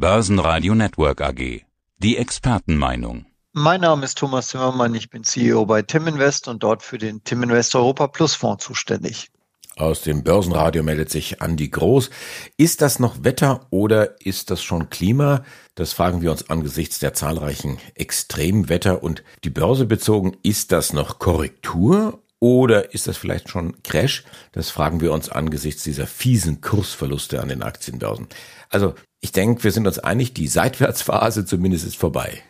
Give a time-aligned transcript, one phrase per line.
[0.00, 1.62] Börsenradio Network AG.
[1.98, 3.26] Die Expertenmeinung.
[3.52, 7.24] Mein Name ist Thomas Zimmermann, ich bin CEO bei Tim Invest und dort für den
[7.24, 9.32] Tim Invest Europa Plus Fonds zuständig.
[9.76, 12.10] Aus dem Börsenradio meldet sich Andi Groß.
[12.56, 15.42] Ist das noch Wetter oder ist das schon Klima?
[15.74, 20.36] Das fragen wir uns angesichts der zahlreichen Extremwetter und die Börse bezogen.
[20.44, 24.24] Ist das noch Korrektur oder ist das vielleicht schon Crash?
[24.52, 28.28] Das fragen wir uns angesichts dieser fiesen Kursverluste an den Aktienbörsen.
[28.68, 32.42] Also ich denke, wir sind uns einig, die Seitwärtsphase zumindest ist vorbei.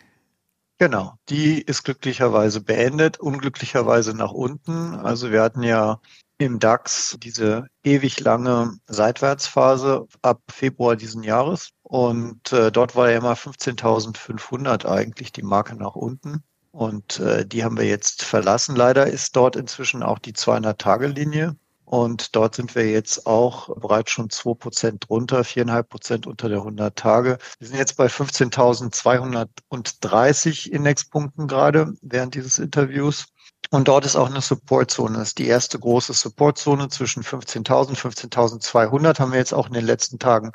[0.77, 4.95] Genau, die ist glücklicherweise beendet, unglücklicherweise nach unten.
[4.95, 5.99] Also wir hatten ja
[6.37, 11.71] im DAX diese ewig lange Seitwärtsphase ab Februar diesen Jahres.
[11.83, 16.43] Und äh, dort war ja immer 15.500 eigentlich die Marke nach unten.
[16.71, 18.75] Und äh, die haben wir jetzt verlassen.
[18.75, 21.55] Leider ist dort inzwischen auch die 200-Tage-Linie.
[21.89, 26.59] Und dort sind wir jetzt auch bereits schon zwei Prozent drunter, viereinhalb Prozent unter der
[26.59, 27.39] 100 Tage.
[27.57, 33.25] Wir sind jetzt bei 15.230 Indexpunkten gerade während dieses Interviews.
[33.71, 35.17] Und dort ist auch eine Supportzone.
[35.17, 39.73] Das ist die erste große Supportzone zwischen 15.000 und 15.200 haben wir jetzt auch in
[39.73, 40.51] den letzten Tagen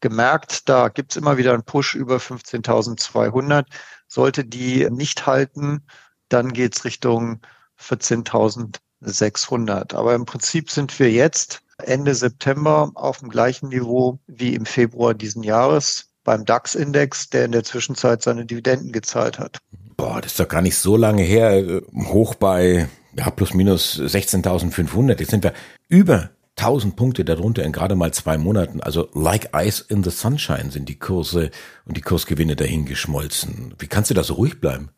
[0.00, 0.70] gemerkt.
[0.70, 3.66] Da gibt's immer wieder einen Push über 15.200.
[4.08, 5.82] Sollte die nicht halten,
[6.28, 7.40] dann geht's Richtung
[7.80, 9.94] 14.600.
[9.94, 15.14] Aber im Prinzip sind wir jetzt Ende September auf dem gleichen Niveau wie im Februar
[15.14, 19.58] diesen Jahres beim DAX-Index, der in der Zwischenzeit seine Dividenden gezahlt hat.
[19.96, 21.82] Boah, das ist doch gar nicht so lange her.
[22.08, 25.20] Hoch bei ja, plus minus 16.500.
[25.20, 25.54] Jetzt sind wir
[25.88, 28.80] über 1000 Punkte darunter in gerade mal zwei Monaten.
[28.80, 31.50] Also like ice in the sunshine sind die Kurse
[31.86, 33.74] und die Kursgewinne dahin geschmolzen.
[33.78, 34.90] Wie kannst du da so ruhig bleiben?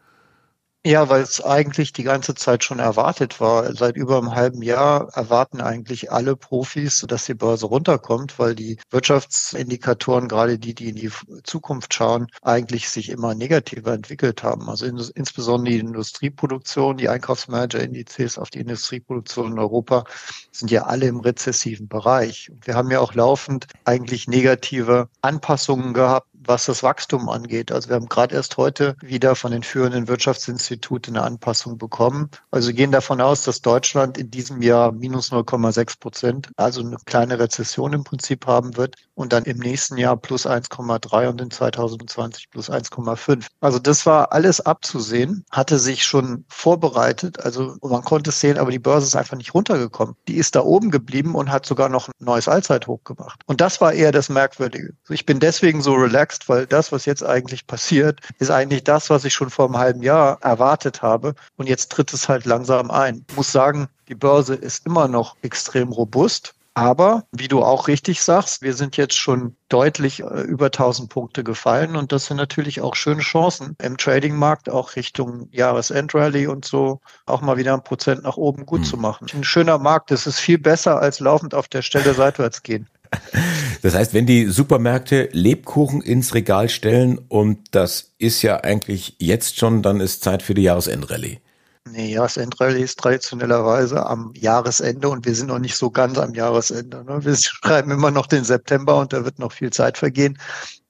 [0.87, 3.75] Ja, weil es eigentlich die ganze Zeit schon erwartet war.
[3.77, 8.79] Seit über einem halben Jahr erwarten eigentlich alle Profis, dass die Börse runterkommt, weil die
[8.89, 11.11] Wirtschaftsindikatoren, gerade die, die in die
[11.45, 14.71] Zukunft schauen, eigentlich sich immer negativer entwickelt haben.
[14.71, 20.05] Also in, insbesondere die Industrieproduktion, die Einkaufsmanager-Indizes auf die Industrieproduktion in Europa
[20.51, 22.51] sind ja alle im rezessiven Bereich.
[22.65, 27.71] Wir haben ja auch laufend eigentlich negative Anpassungen gehabt was das Wachstum angeht.
[27.73, 32.31] Also wir haben gerade erst heute wieder von den führenden Wirtschaftsinstituten eine Anpassung bekommen.
[32.51, 37.39] Also gehen davon aus, dass Deutschland in diesem Jahr minus 0,6 Prozent, also eine kleine
[37.39, 42.51] Rezession im Prinzip haben wird und dann im nächsten Jahr plus 1,3 und in 2020
[42.51, 43.47] plus 1,5.
[43.61, 47.39] Also das war alles abzusehen, hatte sich schon vorbereitet.
[47.41, 50.17] Also man konnte es sehen, aber die Börse ist einfach nicht runtergekommen.
[50.27, 53.43] Die ist da oben geblieben und hat sogar noch ein neues Allzeithoch gemacht.
[53.47, 54.95] Und das war eher das Merkwürdige.
[55.11, 59.11] Ich bin deswegen so relaxed relaxed, weil das, was jetzt eigentlich passiert, ist eigentlich das,
[59.11, 61.35] was ich schon vor einem halben Jahr erwartet habe.
[61.57, 63.25] Und jetzt tritt es halt langsam ein.
[63.29, 66.55] Ich muss sagen, die Börse ist immer noch extrem robust.
[66.75, 71.43] Aber wie du auch richtig sagst, wir sind jetzt schon deutlich äh, über 1000 Punkte
[71.43, 77.01] gefallen und das sind natürlich auch schöne Chancen im Tradingmarkt, auch Richtung Jahresendrallye und so,
[77.27, 78.87] auch mal wieder ein Prozent nach oben gut hm.
[78.87, 79.27] zu machen.
[79.35, 82.89] Ein schöner Markt, das ist viel besser als laufend auf der Stelle seitwärts gehen.
[83.83, 89.59] Das heißt, wenn die Supermärkte Lebkuchen ins Regal stellen und das ist ja eigentlich jetzt
[89.59, 91.41] schon, dann ist Zeit für die Jahresendrallye.
[91.89, 97.03] Nee, Jahresendrallye ist traditionellerweise am Jahresende und wir sind noch nicht so ganz am Jahresende.
[97.05, 97.25] Ne?
[97.25, 100.39] Wir schreiben immer noch den September und da wird noch viel Zeit vergehen.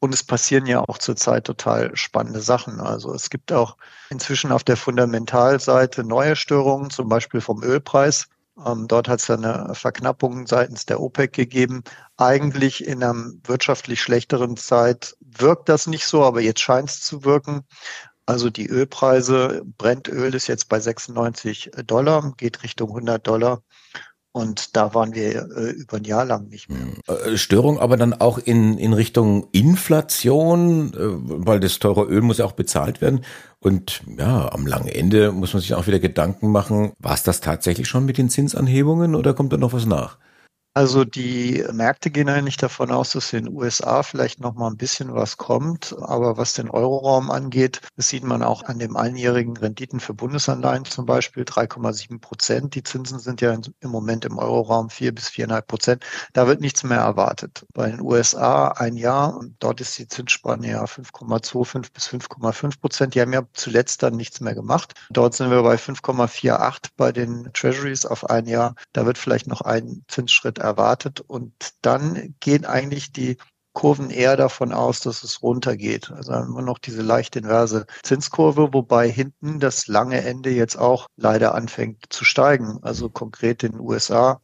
[0.00, 2.80] Und es passieren ja auch zurzeit total spannende Sachen.
[2.80, 3.76] Also es gibt auch
[4.10, 8.28] inzwischen auf der Fundamentalseite neue Störungen, zum Beispiel vom Ölpreis.
[8.64, 11.82] Ähm, dort hat es eine Verknappung seitens der OPEC gegeben.
[12.16, 17.24] Eigentlich in einer wirtschaftlich schlechteren Zeit wirkt das nicht so, aber jetzt scheint es zu
[17.24, 17.62] wirken.
[18.26, 23.62] Also die Ölpreise, Brennöl ist jetzt bei 96 Dollar, geht Richtung 100 Dollar.
[24.32, 26.78] Und da waren wir äh, über ein Jahr lang nicht mehr.
[26.78, 27.32] Hm.
[27.32, 32.38] Äh, Störung aber dann auch in, in Richtung Inflation, äh, weil das teure Öl muss
[32.38, 33.24] ja auch bezahlt werden.
[33.58, 37.40] Und ja, am langen Ende muss man sich auch wieder Gedanken machen, war es das
[37.40, 40.16] tatsächlich schon mit den Zinsanhebungen oder kommt da noch was nach?
[40.72, 44.76] Also die Märkte gehen eigentlich davon aus, dass in den USA vielleicht noch mal ein
[44.76, 45.96] bisschen was kommt.
[46.00, 50.84] Aber was den Euroraum angeht, das sieht man auch an den einjährigen Renditen für Bundesanleihen
[50.84, 52.76] zum Beispiel 3,7 Prozent.
[52.76, 56.04] Die Zinsen sind ja im Moment im Euroraum 4 bis 4,5 Prozent.
[56.34, 57.66] Da wird nichts mehr erwartet.
[57.74, 63.14] Bei den USA ein Jahr und dort ist die Zinsspanne ja 5,25 bis 5,5 Prozent.
[63.16, 64.94] Die haben ja zuletzt dann nichts mehr gemacht.
[65.10, 68.76] Dort sind wir bei 5,48 bei den Treasuries auf ein Jahr.
[68.92, 71.20] Da wird vielleicht noch ein Zinsschritt erwartet.
[71.20, 71.52] Und
[71.82, 73.36] dann gehen eigentlich die
[73.72, 76.10] Kurven eher davon aus, dass es runtergeht.
[76.10, 81.54] Also wir noch diese leicht inverse Zinskurve, wobei hinten das lange Ende jetzt auch leider
[81.54, 82.80] anfängt zu steigen.
[82.82, 84.40] Also konkret in den USA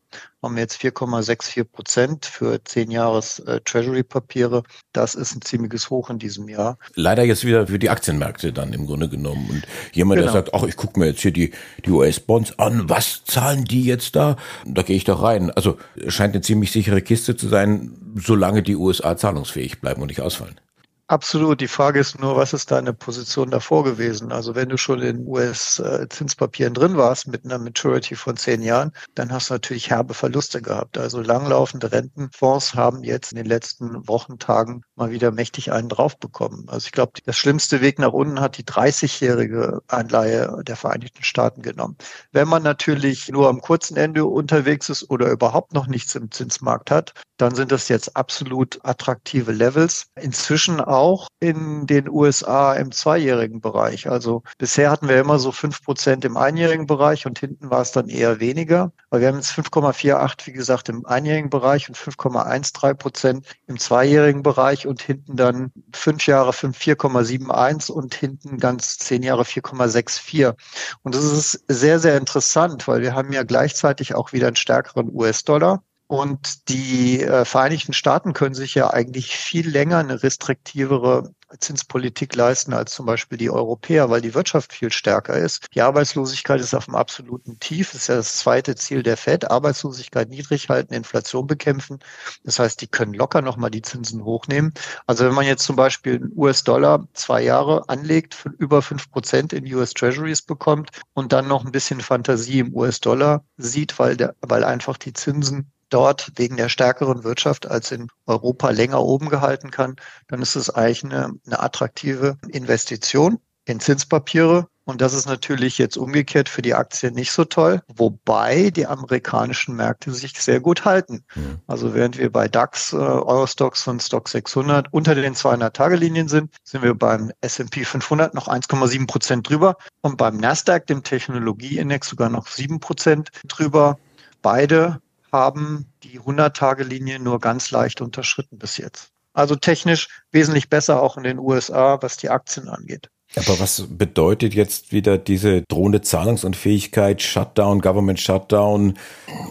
[0.46, 4.62] haben wir jetzt 4,64 Prozent für zehn Jahres äh, Treasury-Papiere.
[4.92, 6.78] Das ist ein ziemliches Hoch in diesem Jahr.
[6.94, 9.48] Leider jetzt wieder für die Aktienmärkte dann im Grunde genommen.
[9.50, 9.62] Und
[9.92, 10.32] jemand, genau.
[10.32, 11.50] der sagt, ach, ich gucke mir jetzt hier die,
[11.84, 14.36] die US-Bonds an, was zahlen die jetzt da?
[14.64, 15.50] Da gehe ich doch rein.
[15.50, 20.20] Also scheint eine ziemlich sichere Kiste zu sein, solange die USA zahlungsfähig bleiben und nicht
[20.20, 20.60] ausfallen.
[21.08, 21.60] Absolut.
[21.60, 24.32] Die Frage ist nur, was ist deine Position davor gewesen?
[24.32, 29.30] Also wenn du schon in US-Zinspapieren drin warst mit einer Maturity von zehn Jahren, dann
[29.30, 30.98] hast du natürlich herbe Verluste gehabt.
[30.98, 36.68] Also langlaufende Rentenfonds haben jetzt in den letzten Wochen, Tagen mal wieder mächtig einen draufbekommen.
[36.68, 41.62] Also ich glaube, das schlimmste Weg nach unten hat die 30-jährige Anleihe der Vereinigten Staaten
[41.62, 41.96] genommen.
[42.32, 46.90] Wenn man natürlich nur am kurzen Ende unterwegs ist oder überhaupt noch nichts im Zinsmarkt
[46.90, 50.06] hat, dann sind das jetzt absolut attraktive Levels.
[50.20, 54.08] Inzwischen auch in den USA im zweijährigen Bereich.
[54.08, 57.92] Also bisher hatten wir immer so fünf Prozent im einjährigen Bereich und hinten war es
[57.92, 58.92] dann eher weniger.
[59.10, 64.42] Aber wir haben jetzt 5,48, wie gesagt, im einjährigen Bereich und 5,13 Prozent im zweijährigen
[64.42, 70.54] Bereich und hinten dann fünf Jahre 4,71 und hinten ganz zehn Jahre 4,64.
[71.02, 75.10] Und das ist sehr, sehr interessant, weil wir haben ja gleichzeitig auch wieder einen stärkeren
[75.12, 75.82] US-Dollar.
[76.08, 82.72] Und die äh, Vereinigten Staaten können sich ja eigentlich viel länger eine restriktivere Zinspolitik leisten
[82.74, 85.66] als zum Beispiel die Europäer, weil die Wirtschaft viel stärker ist.
[85.74, 87.94] Die Arbeitslosigkeit ist auf dem absoluten Tief.
[87.94, 89.50] Ist ja das zweite Ziel der FED.
[89.50, 92.00] Arbeitslosigkeit niedrig halten, Inflation bekämpfen.
[92.44, 94.74] Das heißt, die können locker nochmal die Zinsen hochnehmen.
[95.06, 99.52] Also wenn man jetzt zum Beispiel einen US-Dollar zwei Jahre anlegt, für über fünf Prozent
[99.52, 104.34] in US Treasuries bekommt und dann noch ein bisschen Fantasie im US-Dollar sieht, weil, der,
[104.40, 109.70] weil einfach die Zinsen dort wegen der stärkeren Wirtschaft als in Europa länger oben gehalten
[109.70, 109.96] kann,
[110.28, 114.68] dann ist es eigentlich eine, eine attraktive Investition in Zinspapiere.
[114.84, 119.74] Und das ist natürlich jetzt umgekehrt für die Aktien nicht so toll, wobei die amerikanischen
[119.74, 121.24] Märkte sich sehr gut halten.
[121.34, 121.58] Mhm.
[121.66, 126.84] Also während wir bei DAX, äh, Eurostox und Stock 600 unter den 200-Tage-Linien sind, sind
[126.84, 132.46] wir beim S&P 500 noch 1,7 Prozent drüber und beim Nasdaq, dem Technologieindex, sogar noch
[132.46, 133.98] 7 Prozent drüber.
[134.40, 135.00] Beide
[135.32, 139.10] haben die 100-Tage-Linie nur ganz leicht unterschritten bis jetzt.
[139.32, 143.10] Also technisch wesentlich besser auch in den USA, was die Aktien angeht.
[143.34, 148.94] Aber was bedeutet jetzt wieder diese drohende Zahlungsunfähigkeit, Shutdown, Government Shutdown?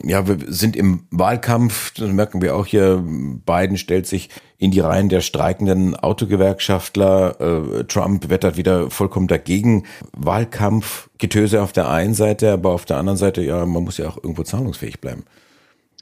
[0.03, 4.79] Ja, wir sind im Wahlkampf, das merken wir auch hier, Biden stellt sich in die
[4.79, 9.85] Reihen der streikenden Autogewerkschaftler, äh, Trump wettert wieder vollkommen dagegen.
[10.13, 14.07] Wahlkampf, Getöse auf der einen Seite, aber auf der anderen Seite, ja, man muss ja
[14.07, 15.25] auch irgendwo zahlungsfähig bleiben.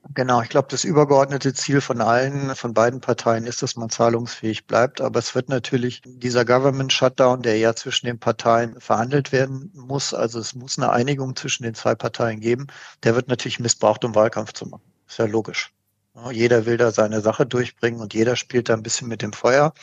[0.10, 4.66] Genau, ich glaube, das übergeordnete Ziel von allen, von beiden Parteien ist, dass man zahlungsfähig
[4.68, 5.00] bleibt.
[5.02, 10.14] Aber es wird natürlich dieser Government Shutdown, der ja zwischen den Parteien verhandelt werden muss,
[10.14, 12.68] also es muss eine Einigung zwischen den zwei Parteien geben,
[13.04, 14.84] der wird natürlich missbraucht, um Wahlkampf zu machen.
[15.08, 15.74] Ist ja logisch.
[16.32, 19.74] Jeder will da seine Sache durchbringen und jeder spielt da ein bisschen mit dem Feuer.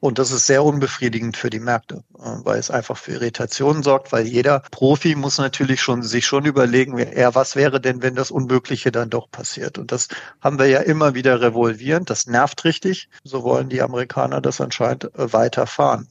[0.00, 4.10] Und das ist sehr unbefriedigend für die Märkte, äh, weil es einfach für Irritationen sorgt,
[4.10, 8.30] weil jeder Profi muss natürlich schon sich schon überlegen, ja, was wäre denn, wenn das
[8.30, 9.76] Unmögliche dann doch passiert?
[9.76, 10.08] Und das
[10.40, 12.08] haben wir ja immer wieder revolvierend.
[12.08, 13.10] Das nervt richtig.
[13.22, 16.08] So wollen die Amerikaner das anscheinend äh, weiterfahren.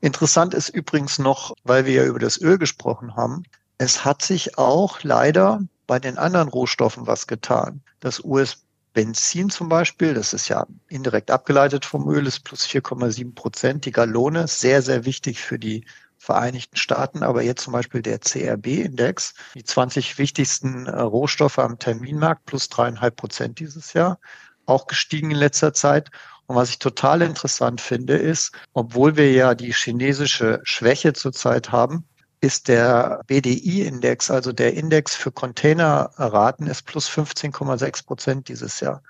[0.00, 3.42] Interessant ist übrigens noch, weil wir ja über das Öl gesprochen haben,
[3.78, 7.82] es hat sich auch leider bei den anderen Rohstoffen was getan.
[8.00, 8.58] Das US
[8.96, 13.84] Benzin zum Beispiel, das ist ja indirekt abgeleitet vom Öl, ist plus 4,7 Prozent.
[13.84, 15.84] Die Gallone, sehr, sehr wichtig für die
[16.16, 22.46] Vereinigten Staaten, aber jetzt zum Beispiel der CRB-Index, die 20 wichtigsten äh, Rohstoffe am Terminmarkt,
[22.46, 24.18] plus dreieinhalb Prozent dieses Jahr,
[24.64, 26.10] auch gestiegen in letzter Zeit.
[26.46, 32.06] Und was ich total interessant finde, ist, obwohl wir ja die chinesische Schwäche zurzeit haben,
[32.40, 39.02] ist der BDI-Index, also der Index für Containerraten, ist plus 15,6 Prozent dieses Jahr.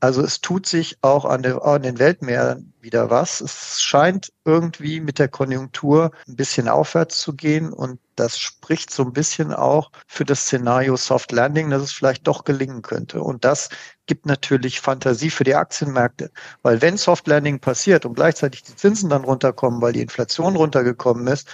[0.00, 3.42] Also es tut sich auch an, der, an, den Weltmeeren wieder was.
[3.42, 9.02] Es scheint irgendwie mit der Konjunktur ein bisschen aufwärts zu gehen und das spricht so
[9.02, 13.22] ein bisschen auch für das Szenario Soft Landing, dass es vielleicht doch gelingen könnte.
[13.22, 13.68] Und das
[14.06, 16.30] gibt natürlich Fantasie für die Aktienmärkte,
[16.62, 21.26] weil wenn Soft Landing passiert und gleichzeitig die Zinsen dann runterkommen, weil die Inflation runtergekommen
[21.26, 21.46] ist,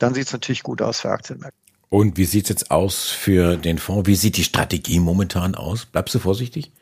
[0.00, 1.56] dann sieht es natürlich gut aus für Aktienmärkte.
[1.88, 4.08] Und wie sieht es jetzt aus für den Fonds?
[4.08, 5.84] Wie sieht die Strategie momentan aus?
[5.84, 6.72] Bleibst du vorsichtig?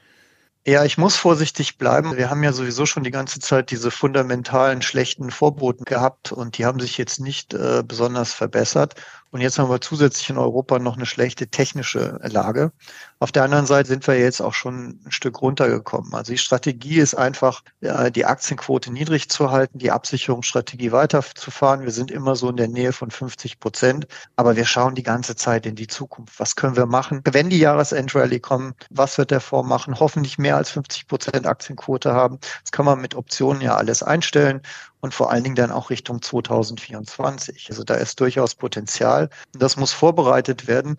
[0.66, 2.18] Ja, ich muss vorsichtig bleiben.
[2.18, 6.66] Wir haben ja sowieso schon die ganze Zeit diese fundamentalen schlechten Vorboten gehabt und die
[6.66, 8.94] haben sich jetzt nicht äh, besonders verbessert.
[9.32, 12.72] Und jetzt haben wir zusätzlich in Europa noch eine schlechte technische Lage.
[13.20, 16.14] Auf der anderen Seite sind wir jetzt auch schon ein Stück runtergekommen.
[16.14, 21.82] Also die Strategie ist einfach, die Aktienquote niedrig zu halten, die Absicherungsstrategie weiterzufahren.
[21.82, 25.36] Wir sind immer so in der Nähe von 50 Prozent, aber wir schauen die ganze
[25.36, 26.40] Zeit in die Zukunft.
[26.40, 27.22] Was können wir machen?
[27.24, 30.00] Wenn die Jahresendrallye kommen, was wird der Fonds machen?
[30.00, 32.38] Hoffentlich mehr als 50 Prozent Aktienquote haben.
[32.62, 34.62] Das kann man mit Optionen ja alles einstellen
[35.00, 37.66] und vor allen Dingen dann auch Richtung 2024.
[37.70, 39.30] Also da ist durchaus Potenzial.
[39.52, 40.96] Das muss vorbereitet werden.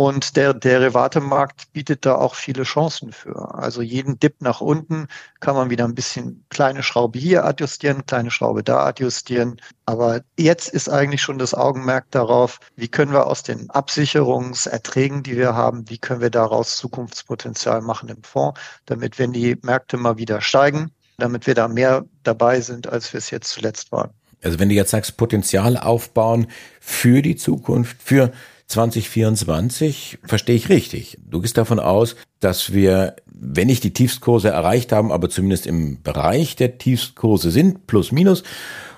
[0.00, 3.54] Und der Derivatemarkt bietet da auch viele Chancen für.
[3.54, 5.08] Also jeden Dip nach unten
[5.40, 9.60] kann man wieder ein bisschen kleine Schraube hier adjustieren, kleine Schraube da adjustieren.
[9.84, 15.36] Aber jetzt ist eigentlich schon das Augenmerk darauf, wie können wir aus den Absicherungserträgen, die
[15.36, 20.16] wir haben, wie können wir daraus Zukunftspotenzial machen im Fonds, damit wenn die Märkte mal
[20.16, 24.10] wieder steigen, damit wir da mehr dabei sind, als wir es jetzt zuletzt waren.
[24.42, 26.46] Also wenn du jetzt sagst, Potenzial aufbauen
[26.80, 28.32] für die Zukunft, für
[28.68, 31.18] 2024, verstehe ich richtig.
[31.28, 36.02] Du gehst davon aus, dass wir, wenn nicht die Tiefstkurse erreicht haben, aber zumindest im
[36.02, 38.44] Bereich der Tiefstkurse sind, plus minus,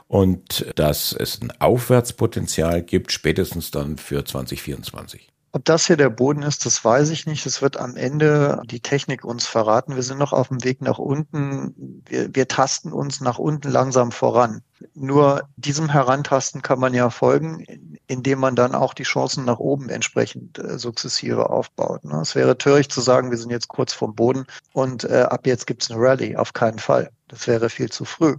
[0.09, 5.33] und dass es ein Aufwärtspotenzial gibt, spätestens dann für 2024.
[5.55, 7.45] Ob das hier der Boden ist, das weiß ich nicht.
[7.45, 9.97] Es wird am Ende die Technik uns verraten.
[9.97, 12.03] Wir sind noch auf dem Weg nach unten.
[12.07, 14.63] Wir, wir tasten uns nach unten langsam voran.
[14.95, 17.67] Nur diesem Herantasten kann man ja folgen,
[18.07, 22.03] indem man dann auch die Chancen nach oben entsprechend äh, sukzessive aufbaut.
[22.05, 22.19] Ne?
[22.23, 25.67] Es wäre töricht zu sagen, wir sind jetzt kurz vom Boden und äh, ab jetzt
[25.67, 26.37] gibt's eine Rallye.
[26.37, 27.11] Auf keinen Fall.
[27.29, 28.37] Das wäre viel zu früh.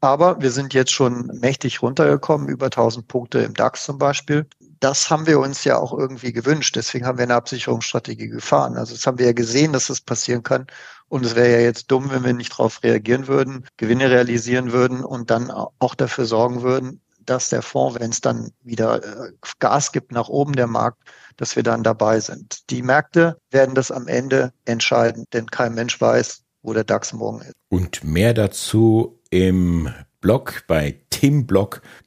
[0.00, 4.46] Aber wir sind jetzt schon mächtig runtergekommen, über 1000 Punkte im DAX zum Beispiel
[4.84, 6.76] das haben wir uns ja auch irgendwie gewünscht.
[6.76, 8.76] Deswegen haben wir eine Absicherungsstrategie gefahren.
[8.76, 10.66] Also das haben wir ja gesehen, dass das passieren kann.
[11.08, 15.02] Und es wäre ja jetzt dumm, wenn wir nicht darauf reagieren würden, Gewinne realisieren würden
[15.02, 19.90] und dann auch dafür sorgen würden, dass der Fonds, wenn es dann wieder äh, Gas
[19.90, 20.98] gibt nach oben der Markt,
[21.38, 22.68] dass wir dann dabei sind.
[22.68, 27.40] Die Märkte werden das am Ende entscheiden, denn kein Mensch weiß, wo der DAX morgen
[27.40, 27.54] ist.
[27.70, 29.88] Und mehr dazu im
[30.20, 31.00] Blog bei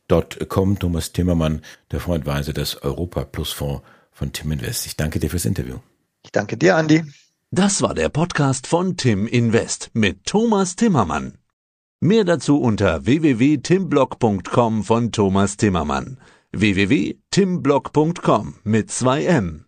[0.07, 0.79] timblock.com.
[0.79, 1.61] Thomas Timmermann,
[1.91, 4.85] der Freundweise des Europa Plus Fonds von Tim Invest.
[4.85, 5.77] Ich danke dir fürs Interview.
[6.23, 7.03] Ich danke dir, Andi.
[7.51, 11.37] Das war der Podcast von Tim Invest mit Thomas Timmermann.
[12.01, 16.19] Mehr dazu unter www.timblock.com von Thomas Timmermann.
[16.51, 19.65] www.timblock.com mit zwei M.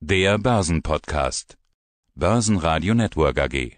[0.00, 1.56] Der Börsenpodcast.
[2.14, 3.76] Börsenradio Network AG.